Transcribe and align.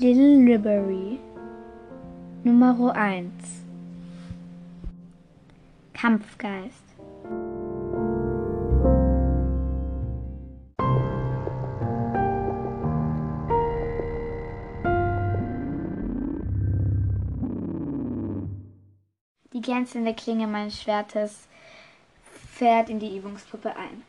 Little 0.00 0.44
Library 0.46 1.18
Nummer 2.44 2.94
1 2.94 3.32
Kampfgeist 5.92 6.84
Die 19.52 19.60
glänzende 19.60 20.14
Klinge 20.14 20.46
meines 20.46 20.80
Schwertes 20.80 21.48
fährt 22.52 22.88
in 22.88 23.00
die 23.00 23.16
Übungspuppe 23.16 23.74
ein. 23.74 24.04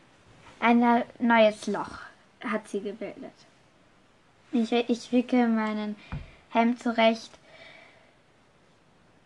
Ein 0.60 1.04
neues 1.18 1.66
Loch 1.66 2.02
hat 2.42 2.68
sie 2.68 2.82
gebildet. 2.82 3.49
Ich, 4.52 4.72
ich 4.72 5.12
wicke 5.12 5.48
meinen 5.48 5.96
Helm 6.50 6.78
zurecht 6.78 7.32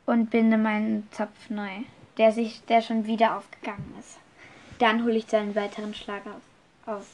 und 0.06 0.30
binde 0.30 0.58
meinen 0.58 1.08
Zopf 1.12 1.50
neu, 1.50 1.84
der 2.18 2.34
sich, 2.34 2.62
der 2.66 2.82
schon 2.82 3.06
wieder 3.06 3.38
aufgegangen 3.38 3.96
ist. 4.00 4.18
Dann 4.80 5.04
hole 5.06 5.16
ich 5.16 5.28
zu 5.28 5.38
einem 5.38 5.56
weiteren 5.56 5.94
Schlag 5.94 6.24
aus. 6.86 7.06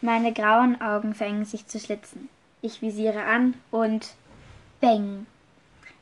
Meine 0.00 0.32
grauen 0.32 0.80
Augen 0.80 1.14
verengen 1.14 1.44
sich 1.44 1.66
zu 1.66 1.78
Schlitzen. 1.78 2.30
Ich 2.62 2.80
visiere 2.80 3.24
an 3.24 3.54
und 3.70 4.14
bang. 4.80 5.26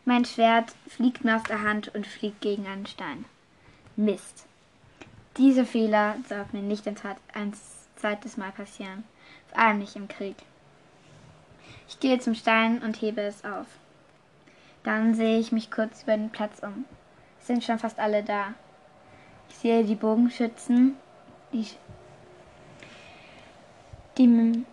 Mein 0.05 0.25
Schwert 0.25 0.73
fliegt 0.87 1.25
mir 1.25 1.37
aus 1.37 1.43
der 1.43 1.62
Hand 1.62 1.93
und 1.95 2.07
fliegt 2.07 2.41
gegen 2.41 2.67
einen 2.67 2.87
Stein. 2.87 3.25
Mist. 3.97 4.47
Diese 5.37 5.67
Fehler 5.67 6.15
sollten 6.29 6.59
mir 6.59 6.62
nicht 6.62 6.87
ein 6.87 7.53
zweites 7.97 8.37
Mal 8.37 8.53
passieren, 8.53 9.03
vor 9.48 9.59
allem 9.59 9.81
nicht 9.81 9.97
im 9.97 10.07
Krieg. 10.07 10.37
Ich 11.89 11.98
gehe 12.00 12.19
zum 12.19 12.34
Stein 12.34 12.83
und 12.83 13.00
hebe 13.00 13.22
es 13.22 13.44
auf. 13.44 13.67
Dann 14.84 15.14
sehe 15.14 15.39
ich 15.39 15.53
mich 15.53 15.70
kurz 15.70 16.03
über 16.03 16.17
den 16.17 16.30
Platz 16.30 16.62
um. 16.62 16.84
Es 17.41 17.47
sind 17.47 17.64
schon 17.64 17.78
fast 17.78 17.98
alle 17.98 18.22
da. 18.22 18.55
Ich 19.48 19.56
sehe 19.56 19.83
die 19.84 19.95
Bogenschützen, 19.95 20.97
die, 21.53 21.67
die, 24.19 24.64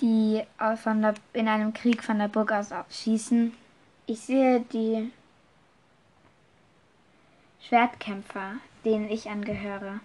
die 0.00 0.42
von 0.76 1.02
der, 1.02 1.14
in 1.32 1.48
einem 1.48 1.74
Krieg 1.74 2.04
von 2.04 2.20
der 2.20 2.28
Burg 2.28 2.52
aus 2.52 2.70
schießen. 2.88 3.52
Ich 4.06 4.20
sehe 4.20 4.60
die 4.60 5.10
Schwertkämpfer, 7.62 8.54
denen 8.84 9.10
ich 9.10 9.28
angehöre. 9.28 9.98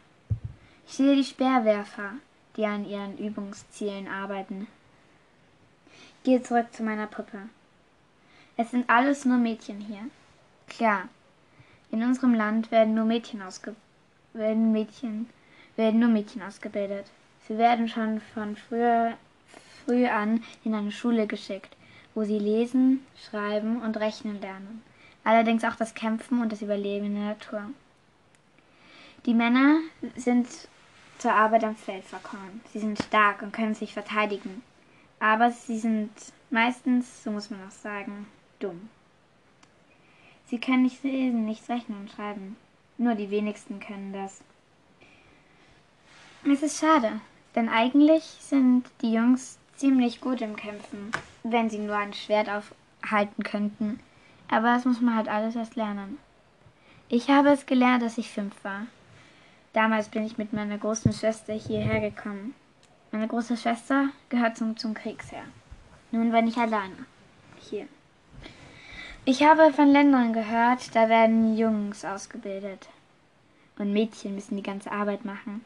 Ich 0.87 0.93
sehe 0.93 1.15
die 1.15 1.23
Speerwerfer, 1.23 2.13
die 2.55 2.65
an 2.65 2.89
ihren 2.89 3.19
Übungszielen 3.19 4.07
arbeiten 4.07 4.67
gehe 6.27 6.43
zurück 6.43 6.73
zu 6.73 6.83
meiner 6.83 7.07
Puppe. 7.07 7.37
Es 8.57 8.71
sind 8.71 8.89
alles 8.89 9.23
nur 9.23 9.37
Mädchen 9.37 9.79
hier. 9.79 10.09
Klar, 10.67 11.03
in 11.89 12.03
unserem 12.03 12.33
Land 12.33 12.69
werden 12.69 12.95
nur 12.95 13.05
Mädchen 13.05 13.41
ausge 13.41 13.73
werden 14.33 14.73
Mädchen 14.73 15.29
werden 15.77 16.01
nur 16.01 16.09
Mädchen 16.09 16.43
ausgebildet. 16.43 17.05
Sie 17.47 17.57
werden 17.57 17.87
schon 17.87 18.19
von 18.33 18.57
früher, 18.57 19.13
früh 19.85 20.05
an 20.05 20.43
in 20.65 20.75
eine 20.75 20.91
Schule 20.91 21.27
geschickt, 21.27 21.73
wo 22.13 22.25
sie 22.25 22.39
lesen, 22.39 23.05
schreiben 23.29 23.81
und 23.81 23.95
rechnen 23.95 24.41
lernen. 24.41 24.83
Allerdings 25.23 25.63
auch 25.63 25.75
das 25.75 25.93
Kämpfen 25.93 26.41
und 26.41 26.51
das 26.51 26.61
Überleben 26.61 27.05
in 27.05 27.15
der 27.15 27.29
Natur. 27.29 27.61
Die 29.25 29.33
Männer 29.33 29.79
sind 30.17 30.45
zur 31.19 31.31
Arbeit 31.31 31.63
am 31.63 31.77
Feld 31.77 32.03
verkommen. 32.03 32.59
Sie 32.73 32.79
sind 32.79 33.01
stark 33.01 33.41
und 33.41 33.53
können 33.53 33.75
sich 33.75 33.93
verteidigen. 33.93 34.61
Aber 35.19 35.51
sie 35.51 35.79
sind 35.79 36.11
meistens, 36.49 37.23
so 37.23 37.31
muss 37.31 37.49
man 37.49 37.65
auch 37.67 37.71
sagen, 37.71 38.27
dumm. 38.59 38.89
Sie 40.45 40.59
können 40.59 40.83
nicht 40.83 41.03
lesen, 41.03 41.45
nichts 41.45 41.69
rechnen 41.69 41.99
und 42.01 42.11
schreiben. 42.11 42.55
Nur 42.97 43.15
die 43.15 43.29
wenigsten 43.29 43.79
können 43.79 44.13
das. 44.13 44.41
Es 46.49 46.63
ist 46.63 46.79
schade, 46.79 47.19
denn 47.55 47.67
eigentlich 47.67 48.23
sind 48.23 48.85
die 49.01 49.13
Jungs 49.13 49.57
ziemlich 49.75 50.21
gut 50.21 50.41
im 50.41 50.55
Kämpfen, 50.55 51.11
wenn 51.43 51.69
sie 51.69 51.79
nur 51.79 51.97
ein 51.97 52.13
Schwert 52.13 52.47
aufhalten 52.49 53.43
könnten. 53.43 53.99
Aber 54.49 54.73
das 54.75 54.85
muss 54.85 55.01
man 55.01 55.15
halt 55.15 55.27
alles 55.27 55.55
erst 55.55 55.75
lernen. 55.75 56.17
Ich 57.09 57.29
habe 57.29 57.49
es 57.49 57.65
gelernt, 57.65 58.03
als 58.03 58.17
ich 58.17 58.29
fünf 58.29 58.53
war. 58.63 58.87
Damals 59.73 60.09
bin 60.09 60.25
ich 60.25 60.37
mit 60.37 60.53
meiner 60.53 60.77
großen 60.77 61.13
Schwester 61.13 61.53
hierher 61.53 61.99
gekommen. 61.99 62.55
Meine 63.11 63.27
große 63.27 63.57
Schwester 63.57 64.09
gehört 64.29 64.57
zum, 64.57 64.77
zum 64.77 64.93
Kriegsheer. 64.93 65.43
Nun 66.11 66.31
bin 66.31 66.47
ich 66.47 66.57
alleine. 66.57 67.05
Hier. 67.69 67.87
Ich 69.25 69.43
habe 69.43 69.73
von 69.73 69.89
Ländern 69.89 70.33
gehört, 70.33 70.95
da 70.95 71.09
werden 71.09 71.57
Jungs 71.57 72.05
ausgebildet. 72.05 72.87
Und 73.77 73.93
Mädchen 73.93 74.35
müssen 74.35 74.55
die 74.55 74.63
ganze 74.63 74.91
Arbeit 74.91 75.25
machen. 75.25 75.63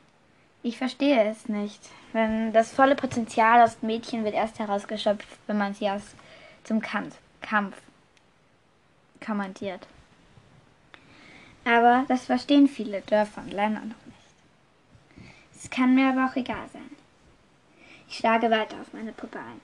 Ich 0.63 0.77
verstehe 0.77 1.23
es 1.29 1.49
nicht. 1.49 1.81
Wenn 2.13 2.53
das 2.53 2.71
volle 2.71 2.95
Potenzial 2.95 3.61
aus 3.61 3.81
Mädchen 3.81 4.23
wird 4.23 4.35
erst 4.35 4.59
herausgeschöpft, 4.59 5.27
wenn 5.47 5.57
man 5.57 5.73
sie 5.73 5.89
aus 5.89 6.15
zum 6.63 6.81
Kampf, 6.81 7.17
Kampf 7.41 7.77
kommandiert. 9.25 9.87
Aber 11.65 12.05
das 12.07 12.25
verstehen 12.25 12.67
viele 12.67 13.01
Dörfer 13.01 13.41
und 13.41 13.53
Länder 13.53 13.81
noch 13.81 14.05
nicht. 14.05 15.29
Es 15.55 15.69
kann 15.69 15.95
mir 15.95 16.09
aber 16.09 16.25
auch 16.25 16.35
egal 16.35 16.67
sein. 16.73 17.00
Ich 18.11 18.17
schlage 18.17 18.51
weiter 18.51 18.75
auf 18.81 18.91
meine 18.91 19.13
Puppe 19.13 19.39
ein. 19.39 19.61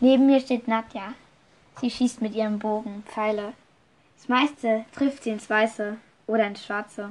Neben 0.00 0.24
mir 0.24 0.40
steht 0.40 0.68
Nadja. 0.68 1.12
Sie 1.78 1.90
schießt 1.90 2.22
mit 2.22 2.34
ihrem 2.34 2.58
Bogen 2.58 3.04
Pfeile. 3.06 3.52
Das 4.16 4.28
meiste 4.28 4.86
trifft 4.94 5.22
sie 5.22 5.30
ins 5.30 5.50
Weiße 5.50 5.98
oder 6.26 6.46
ins 6.46 6.64
Schwarze. 6.64 7.10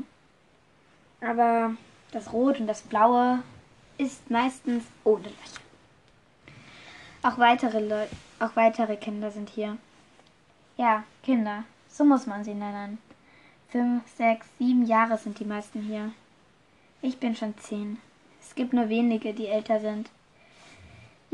Aber 1.22 1.76
das 2.12 2.34
Rot 2.34 2.60
und 2.60 2.66
das 2.66 2.82
Blaue 2.82 3.44
ist 4.00 4.32
meistens 4.32 4.86
ohne 5.04 5.26
Löcher. 5.26 5.62
Auch 7.22 7.38
weitere, 7.38 7.88
Leu 7.88 8.08
auch 8.40 8.56
weitere 8.56 8.98
Kinder 8.98 9.30
sind 9.30 9.50
hier. 9.50 9.78
Ja, 10.76 11.04
Kinder, 11.22 11.66
so 11.88 12.04
muss 12.04 12.26
man 12.26 12.44
sie 12.44 12.56
nennen. 12.56 12.98
Fünf, 13.70 14.02
sechs, 14.18 14.48
sieben 14.58 14.88
Jahre 14.88 15.20
sind 15.20 15.40
die 15.40 15.46
meisten 15.46 15.84
hier. 15.84 16.14
Ich 17.04 17.20
bin 17.20 17.36
schon 17.36 17.56
zehn. 17.60 18.00
Es 18.42 18.56
gibt 18.56 18.74
nur 18.74 18.90
wenige, 18.90 19.32
die 19.32 19.48
älter 19.48 19.80
sind. 19.80 20.10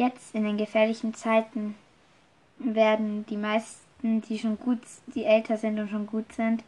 Jetzt 0.01 0.33
in 0.33 0.43
den 0.45 0.57
gefährlichen 0.57 1.13
Zeiten 1.13 1.75
werden 2.57 3.23
die 3.27 3.37
meisten, 3.37 4.21
die 4.21 4.39
schon 4.39 4.57
gut, 4.57 4.79
die 5.13 5.25
älter 5.25 5.57
sind 5.57 5.77
und 5.77 5.91
schon 5.91 6.07
gut 6.07 6.33
sind, 6.33 6.63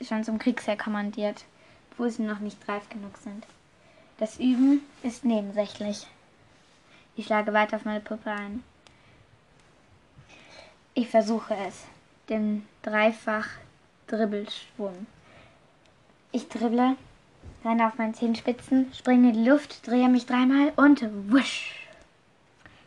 schon 0.00 0.24
zum 0.24 0.38
Kriegsheer 0.38 0.78
kommandiert, 0.78 1.44
wo 1.98 2.08
sie 2.08 2.22
noch 2.22 2.38
nicht 2.38 2.66
reif 2.66 2.88
genug 2.88 3.18
sind. 3.18 3.46
Das 4.16 4.38
Üben 4.38 4.80
ist 5.02 5.26
nebensächlich. 5.26 6.06
Ich 7.16 7.26
schlage 7.26 7.52
weiter 7.52 7.76
auf 7.76 7.84
meine 7.84 8.00
Puppe 8.00 8.30
ein. 8.30 8.64
Ich 10.94 11.08
versuche 11.08 11.54
es, 11.68 11.84
den 12.30 12.66
Dreifach-Dribbelschwung. 12.80 15.06
Ich 16.32 16.48
dribble, 16.48 16.96
renne 17.62 17.86
auf 17.86 17.98
meinen 17.98 18.14
Zehenspitzen, 18.14 18.90
springe 18.94 19.28
in 19.28 19.34
die 19.34 19.50
Luft, 19.50 19.86
drehe 19.86 20.08
mich 20.08 20.24
dreimal 20.24 20.72
und 20.76 21.04
wusch. 21.30 21.79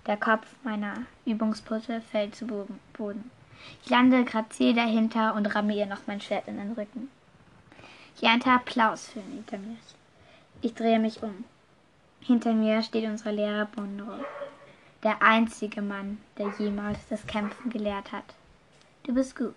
Der 0.05 0.17
Kopf 0.17 0.47
meiner 0.63 1.05
Übungsputte 1.25 2.01
fällt 2.01 2.35
zu 2.35 2.45
Boden. 2.45 3.31
Ich 3.83 3.89
lande 3.89 4.25
grazil 4.25 4.73
dahinter 4.73 5.33
und 5.35 5.45
ramme 5.55 5.73
ihr 5.75 5.85
noch 5.85 6.07
mein 6.07 6.19
Schwert 6.19 6.47
in 6.47 6.57
den 6.57 6.73
Rücken. 6.73 7.09
Ich 8.17 8.23
ernte 8.23 8.51
Applaus 8.51 9.07
für 9.07 9.21
hinter 9.21 9.57
mir. 9.57 9.77
Ich 10.61 10.73
drehe 10.73 10.99
mich 10.99 11.23
um. 11.23 11.45
Hinter 12.19 12.53
mir 12.53 12.83
steht 12.83 13.05
unser 13.05 13.31
Lehrer 13.31 13.65
Bundro, 13.65 14.13
der 15.03 15.21
einzige 15.21 15.81
Mann, 15.81 16.19
der 16.37 16.53
jemals 16.57 16.99
das 17.09 17.25
Kämpfen 17.27 17.69
gelehrt 17.69 18.11
hat. 18.11 18.35
Du 19.03 19.13
bist 19.13 19.35
gut, 19.35 19.53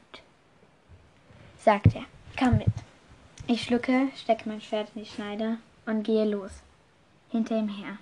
sagt 1.58 1.94
er. 1.94 2.04
Komm 2.38 2.58
mit. 2.58 2.66
Ich 3.46 3.62
schlucke, 3.62 4.08
stecke 4.16 4.48
mein 4.48 4.60
Schwert 4.60 4.88
in 4.94 5.04
die 5.04 5.08
Schneide 5.08 5.58
und 5.86 6.02
gehe 6.02 6.24
los. 6.24 6.50
Hinter 7.30 7.56
ihm 7.56 7.68
her. 7.68 7.98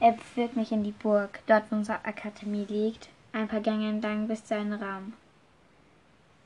Er 0.00 0.14
führt 0.14 0.56
mich 0.56 0.72
in 0.72 0.82
die 0.82 0.92
Burg, 0.92 1.40
dort 1.46 1.70
wo 1.70 1.76
unsere 1.76 2.02
Akademie 2.06 2.64
liegt, 2.64 3.10
ein 3.32 3.48
paar 3.48 3.60
Gänge 3.60 3.90
entlang 3.90 4.28
bis 4.28 4.44
zu 4.44 4.56
einem 4.56 4.82
Raum. 4.82 5.12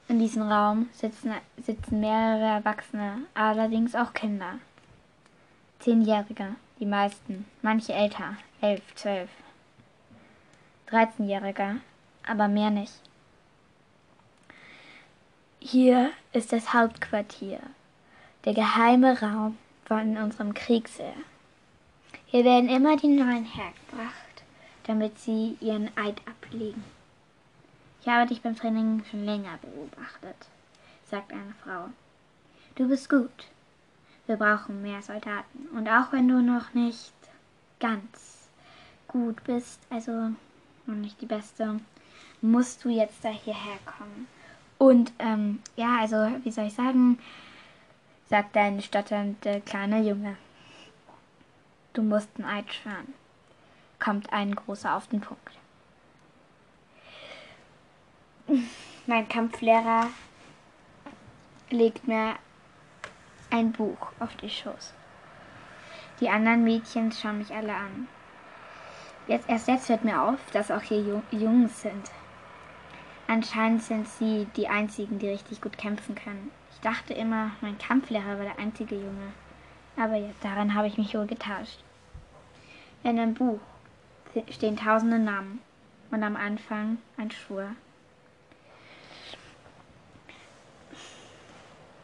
In 0.09 0.19
diesem 0.19 0.43
Raum 0.43 0.89
sitzen, 0.93 1.33
sitzen 1.65 2.01
mehrere 2.01 2.59
Erwachsene, 2.59 3.23
allerdings 3.33 3.95
auch 3.95 4.13
Kinder. 4.13 4.59
Zehnjährige, 5.79 6.57
die 6.81 6.87
meisten, 6.87 7.47
manche 7.63 7.93
älter, 7.93 8.37
elf, 8.61 8.83
zwölf. 8.97 9.31
Dreizehnjährige, 10.87 11.77
aber 12.27 12.49
mehr 12.49 12.71
nicht. 12.71 12.93
Hier 15.61 16.11
ist 16.33 16.53
das 16.53 16.75
Hauptquartier, 16.75 17.61
der 18.45 18.53
geheime 18.53 19.19
Raum 19.23 19.57
von 19.85 20.17
unserem 20.17 20.53
Kriegsheer. 20.53 21.15
Hier 22.35 22.45
werden 22.45 22.69
immer 22.69 22.97
die 22.97 23.07
Neuen 23.07 23.45
hergebracht 23.45 24.25
damit 24.89 25.19
sie 25.19 25.57
ihren 25.61 25.89
Eid 25.97 26.21
ablegen. 26.27 26.83
Ich 28.01 28.09
habe 28.09 28.27
dich 28.27 28.43
beim 28.43 28.57
Training 28.57 29.05
schon 29.09 29.25
länger 29.25 29.59
beobachtet, 29.63 30.37
sagt 31.09 31.33
eine 31.33 31.55
Frau. 31.63 31.91
Du 32.75 32.89
bist 32.89 33.09
gut. 33.09 33.31
Wir 34.27 34.37
brauchen 34.37 34.83
mehr 34.83 35.01
Soldaten. 35.01 35.69
Und 35.77 35.89
auch 35.89 36.13
wenn 36.13 36.29
du 36.29 36.43
noch 36.43 36.75
nicht 36.75 37.13
ganz 37.81 38.49
gut 39.09 39.43
bist, 39.45 39.81
also 39.89 40.33
noch 40.87 40.97
nicht 40.97 41.21
die 41.21 41.27
Beste, 41.27 41.81
musst 42.41 42.85
du 42.85 42.89
jetzt 42.89 43.25
da 43.25 43.29
hierher 43.29 43.79
kommen. 43.87 44.27
Und 44.79 45.13
ähm, 45.19 45.61
ja, 45.77 45.99
also 46.01 46.17
wie 46.43 46.51
soll 46.51 46.67
ich 46.67 46.75
sagen, 46.75 47.19
sagt 48.29 48.57
ein 48.57 48.83
stotternde 48.83 49.63
kleine 49.65 50.03
Junge. 50.03 50.37
Du 51.95 52.03
musst 52.03 52.29
ein 52.39 52.45
Eid 52.45 52.75
schwören. 52.75 53.15
Kommt 54.01 54.33
ein 54.33 54.53
großer 54.57 54.97
auf 54.97 55.07
den 55.07 55.21
Punkt. 55.21 55.53
Mein 59.07 59.29
Kampflehrer 59.29 60.09
legt 61.71 62.09
mir 62.09 62.35
ein 63.51 63.71
Buch 63.71 64.11
auf 64.19 64.35
die 64.39 64.51
Schoß. 64.51 64.93
Die 66.19 66.29
anderen 66.29 66.65
Mädchen 66.65 67.13
schauen 67.13 67.39
mich 67.39 67.55
alle 67.55 67.77
an. 67.77 68.09
Jetzt 69.29 69.49
erst 69.49 69.69
jetzt 69.69 69.87
fällt 69.87 70.03
mir 70.03 70.21
auf, 70.21 70.41
dass 70.53 70.73
auch 70.73 70.83
hier 70.83 71.23
Jungs 71.31 71.81
sind. 71.81 72.11
Anscheinend 73.29 73.85
sind 73.85 74.09
sie 74.09 74.49
die 74.57 74.67
einzigen, 74.67 75.21
die 75.21 75.29
richtig 75.29 75.61
gut 75.61 75.79
kämpfen 75.79 76.17
können. 76.17 76.51
Ich 76.73 76.81
dachte 76.81 77.15
immer, 77.15 77.53
mein 77.61 77.79
Kampflehrer 77.79 78.37
war 78.37 78.45
der 78.45 78.59
einzige 78.59 78.97
Junge. 78.97 79.33
Aber 79.97 80.17
ja, 80.17 80.31
daran 80.43 80.75
habe 80.75 80.89
ich 80.89 80.99
mich 80.99 81.15
wohl 81.15 81.27
getauscht. 81.27 81.84
In 83.05 83.17
dem 83.17 83.35
Buch 83.35 83.61
stehen 84.51 84.79
tausende 84.79 85.19
Namen 85.19 85.61
und 86.11 86.23
am 86.23 86.37
Anfang 86.37 86.97
ein 87.19 87.31
Schwur. 87.31 87.69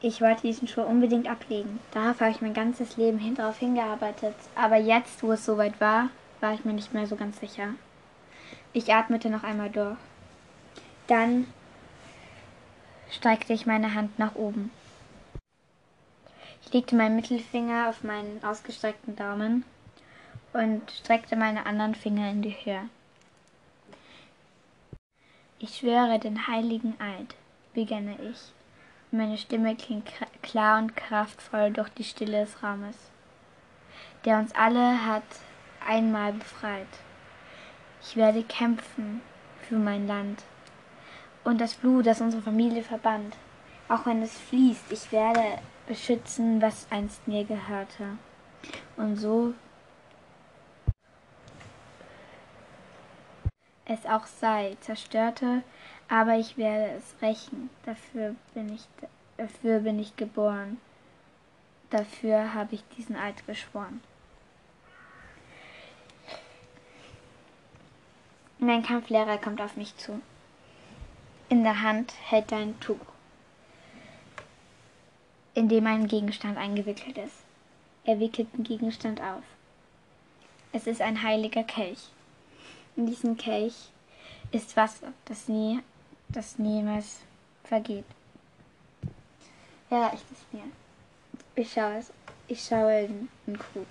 Ich 0.03 0.21
wollte 0.21 0.43
diesen 0.43 0.69
Schwur 0.69 0.87
unbedingt 0.87 1.27
ablegen. 1.27 1.81
Darauf 1.93 2.21
habe 2.21 2.31
ich 2.31 2.43
mein 2.43 2.53
ganzes 2.53 2.99
Leben 2.99 3.19
hin 3.19 3.35
darauf 3.35 3.59
hingearbeitet. 3.59 4.35
Aber 4.55 4.77
jetzt, 4.77 5.23
wo 5.23 5.33
es 5.33 5.45
soweit 5.45 5.81
war, 5.81 6.11
war 6.41 6.53
ich 6.53 6.67
mir 6.67 6.75
nicht 6.75 6.93
mehr 6.93 7.07
so 7.07 7.17
ganz 7.17 7.41
sicher. 7.41 7.71
Ich 8.75 8.93
atmete 8.93 9.31
noch 9.31 9.43
einmal 9.43 9.71
durch. 9.71 9.97
Dann 11.07 11.47
streckte 13.11 13.55
ich 13.55 13.65
meine 13.65 13.95
Hand 13.95 14.19
nach 14.19 14.35
oben. 14.35 14.71
Ich 16.63 16.73
legte 16.75 16.95
meinen 16.95 17.17
Mittelfinger 17.17 17.89
auf 17.89 18.05
meinen 18.05 18.45
ausgestreckten 18.45 19.17
Daumen 19.17 19.65
und 20.53 20.91
streckte 20.91 21.37
meine 21.37 21.67
anderen 21.67 21.95
Finger 21.95 22.31
in 22.31 22.43
die 22.43 22.57
Höhe. 22.65 22.89
Ich 25.59 25.77
schwöre 25.77 26.19
den 26.19 26.47
heiligen 26.47 26.99
Eid, 27.01 27.35
begann 27.75 28.09
ich. 28.31 28.53
Meine 29.11 29.37
Stimme 29.37 29.77
klingt 29.77 30.11
klar 30.43 30.79
und 30.79 30.97
kraftvoll 30.97 31.71
durch 31.73 31.89
die 31.91 32.05
Stille 32.05 32.41
des 32.41 32.63
Raumes, 32.63 32.97
der 34.25 34.39
uns 34.39 34.55
alle 34.55 35.05
hat 35.05 35.25
einmal 35.87 36.33
befreit. 36.33 36.87
Ich 38.03 38.17
werde 38.17 38.43
kämpfen 38.43 39.21
für 39.69 39.77
mein 39.77 40.07
Land 40.07 40.45
und 41.45 41.61
das 41.61 41.75
Blut, 41.75 42.07
das 42.07 42.21
unsere 42.21 42.43
Familie 42.43 42.83
verband. 42.83 43.37
Auch 43.89 44.07
wenn 44.07 44.23
es 44.23 44.39
fließt, 44.39 44.93
ich 44.93 45.11
werde 45.11 45.59
beschützen, 45.87 46.63
was 46.63 46.87
einst 46.91 47.27
mir 47.27 47.45
gehörte. 47.45 48.17
Und 48.97 49.17
so 49.17 49.55
es 53.91 54.07
auch 54.07 54.27
sei, 54.27 54.77
zerstörte, 54.81 55.63
aber 56.09 56.37
ich 56.37 56.57
werde 56.57 56.93
es 56.93 57.21
rächen. 57.21 57.71
Dafür 57.85 58.37
bin 58.55 58.73
ich, 58.73 58.87
dafür 59.37 59.81
bin 59.81 59.99
ich 59.99 60.17
geboren. 60.17 60.79
Dafür 61.91 62.55
habe 62.55 62.77
ich 62.77 62.85
diesen 62.97 63.17
Eid 63.17 63.45
geschworen. 63.47 64.01
Mein 68.59 68.85
Kampflehrer 68.85 69.39
kommt 69.39 69.61
auf 69.61 69.77
mich 69.77 69.97
zu. 69.97 70.21
In 71.49 71.65
der 71.65 71.83
Hand 71.83 72.15
hält 72.29 72.53
er 72.53 72.59
ein 72.59 72.79
Tuch, 72.79 72.97
in 75.55 75.69
dem 75.69 75.87
ein 75.87 76.07
Gegenstand 76.07 76.59
eingewickelt 76.59 77.19
ist. 77.19 77.39
Er 78.05 78.21
wickelt 78.21 78.55
den 78.57 78.63
Gegenstand 78.63 79.21
auf. 79.21 79.43
Es 80.73 80.87
ist 80.87 81.01
ein 81.01 81.25
heiliger 81.25 81.65
Kelch. 81.65 82.11
In 82.97 83.07
diesem 83.07 83.37
Kelch 83.37 83.91
ist 84.53 84.77
Wasser, 84.77 85.13
das 85.25 85.49
nie, 85.49 85.81
das 86.29 86.59
niemals 86.59 87.21
vergeht. 87.65 88.05
Er 89.91 90.03
reicht 90.03 90.25
es 90.31 90.39
mir. 90.53 90.65
Ich 91.55 91.73
schaue 91.73 91.99
es. 91.99 92.13
Ich 92.49 92.65
schaue 92.65 93.05
in 93.05 93.29
den 93.47 93.59
Krug. 93.59 93.87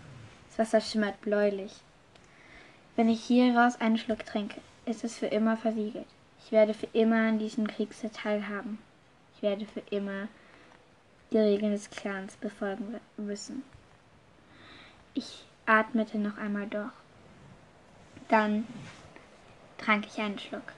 Das 0.48 0.60
Wasser 0.60 0.82
schimmert 0.82 1.20
bläulich. 1.22 1.74
Wenn 2.96 3.10
ich 3.10 3.24
hieraus 3.24 3.80
einen 3.80 3.98
Schluck 3.98 4.26
trinke, 4.26 4.60
ist 4.86 5.04
es 5.04 5.18
für 5.18 5.28
immer 5.28 5.56
versiegelt. 5.56 6.08
Ich 6.44 6.52
werde 6.52 6.74
für 6.74 6.88
immer 6.94 7.28
an 7.28 7.40
diesem 7.40 7.68
Krieg 7.68 7.90
teilhaben. 8.14 8.80
Ich 9.36 9.42
werde 9.42 9.66
für 9.66 9.82
immer 9.92 10.28
die 11.32 11.38
Regeln 11.38 11.72
des 11.72 11.90
Clans 11.90 12.36
befolgen 12.38 13.00
müssen. 13.18 13.64
Ich 15.14 15.46
atmete 15.66 16.18
noch 16.18 16.38
einmal 16.38 16.68
durch. 16.68 16.92
Dann 18.30 18.68
trank 19.80 20.06
ich 20.06 20.22
einen 20.22 20.40
Schluck. 20.40 20.74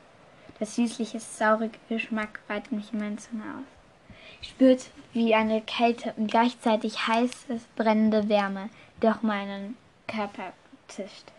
Das 0.59 0.75
süßliche, 0.75 1.19
saurige 1.19 1.77
Geschmack 1.89 2.39
weitet 2.47 2.71
mich 2.71 2.93
in 2.93 2.99
meine 2.99 3.17
Zunge 3.17 3.43
auf. 3.43 4.15
Ich 4.41 4.49
spürte 4.49 4.85
wie 5.13 5.35
eine 5.35 5.61
Kälte 5.61 6.13
und 6.17 6.31
gleichzeitig 6.31 7.07
heiße, 7.07 7.59
brennende 7.75 8.29
Wärme 8.29 8.69
durch 9.01 9.21
meinen 9.21 9.77
Körper 10.07 10.53
zischt. 10.87 11.31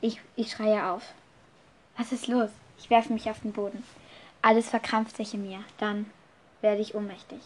Ich, 0.00 0.20
ich 0.36 0.50
schreie 0.50 0.86
auf. 0.86 1.02
Was 1.96 2.12
ist 2.12 2.28
los? 2.28 2.50
Ich 2.78 2.90
werfe 2.90 3.12
mich 3.12 3.28
auf 3.30 3.40
den 3.40 3.52
Boden. 3.52 3.82
Alles 4.42 4.68
verkrampft 4.68 5.16
sich 5.16 5.34
in 5.34 5.42
mir. 5.42 5.64
Dann 5.78 6.06
werde 6.60 6.80
ich 6.80 6.94
ohnmächtig. 6.94 7.40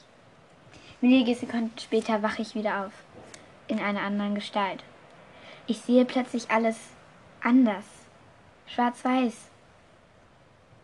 Wenige 1.01 1.35
Sekunden 1.35 1.79
später 1.79 2.23
wache 2.23 2.43
ich 2.43 2.55
wieder 2.55 2.87
auf. 2.87 2.93
In 3.69 3.79
einer 3.79 4.03
anderen 4.03 4.35
Gestalt. 4.35 4.83
Ich 5.67 5.79
sehe 5.81 6.05
plötzlich 6.05 6.51
alles 6.51 6.77
anders. 7.43 7.85
Schwarz-weiß. 8.67 9.49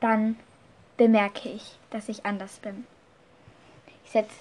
Dann 0.01 0.37
bemerke 0.97 1.49
ich, 1.49 1.79
dass 1.91 2.09
ich 2.09 2.27
anders 2.27 2.59
bin. 2.59 2.87
Ich, 4.05 4.11
setz, 4.11 4.33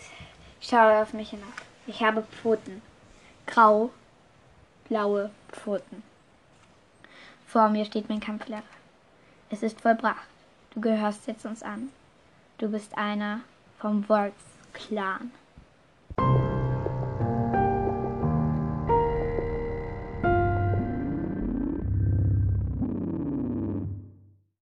schaue 0.61 1.01
auf 1.01 1.13
mich 1.13 1.29
hinab. 1.31 1.53
Ich 1.87 2.01
habe 2.03 2.23
Pfoten. 2.23 2.81
Grau, 3.45 3.91
blaue 4.87 5.31
Pfoten. 5.51 6.03
Vor 7.45 7.69
mir 7.69 7.85
steht 7.85 8.09
mein 8.09 8.19
Kampflehrer. 8.19 8.63
Es 9.49 9.63
ist 9.63 9.81
vollbracht. 9.81 10.27
Du 10.71 10.81
gehörst 10.81 11.27
jetzt 11.27 11.45
uns 11.45 11.63
an. 11.63 11.89
Du 12.57 12.69
bist 12.69 12.97
einer 12.97 13.41
vom 13.79 14.07
Wolfs-Clan. 14.09 15.31